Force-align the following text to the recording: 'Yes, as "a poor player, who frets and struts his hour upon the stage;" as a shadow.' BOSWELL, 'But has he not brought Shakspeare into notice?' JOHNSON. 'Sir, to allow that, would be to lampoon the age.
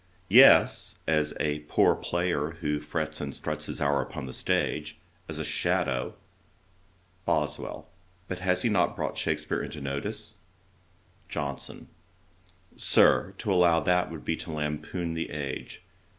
'Yes, 0.29 0.97
as 1.05 1.31
"a 1.39 1.59
poor 1.67 1.93
player, 1.93 2.57
who 2.61 2.79
frets 2.79 3.21
and 3.21 3.35
struts 3.35 3.67
his 3.67 3.79
hour 3.79 4.01
upon 4.01 4.25
the 4.25 4.33
stage;" 4.33 4.97
as 5.29 5.37
a 5.37 5.43
shadow.' 5.43 6.15
BOSWELL, 7.25 7.87
'But 8.27 8.39
has 8.39 8.63
he 8.63 8.69
not 8.69 8.95
brought 8.95 9.15
Shakspeare 9.19 9.61
into 9.61 9.79
notice?' 9.79 10.37
JOHNSON. 11.29 11.87
'Sir, 12.75 13.35
to 13.37 13.53
allow 13.53 13.79
that, 13.79 14.09
would 14.09 14.25
be 14.25 14.35
to 14.37 14.51
lampoon 14.51 15.13
the 15.13 15.29
age. 15.29 15.83